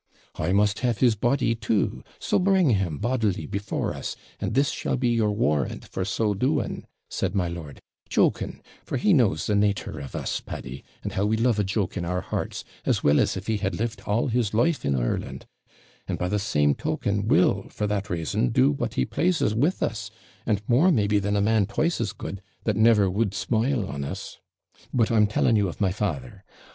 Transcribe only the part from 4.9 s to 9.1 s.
be your warrant for so doing,' said my lord, joking; for